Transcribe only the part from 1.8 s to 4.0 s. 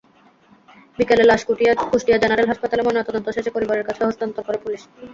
Kushtia general হাসপাতালে ময়নাতদন্ত শেষে পরিবারের